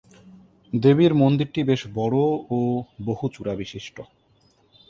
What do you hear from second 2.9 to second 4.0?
বহুচূড়াবিশিষ্ট।